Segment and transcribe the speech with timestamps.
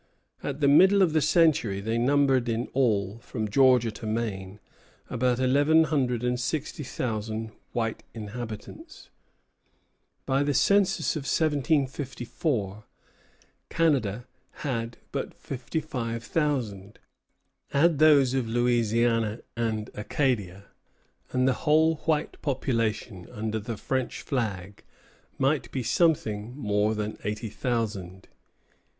[0.41, 4.59] At the middle of the century they numbered in all, from Georgia to Maine,
[5.11, 9.11] about eleven hundred and sixty thousand white inhabitants.
[10.25, 12.83] By the census of 1754
[13.69, 14.25] Canada
[14.65, 16.97] had but fifty five thousand.
[17.71, 20.65] Add those of Louisiana and Acadia,
[21.31, 24.83] and the whole white population under the French flag
[25.37, 28.29] might be something more than eighty thousand.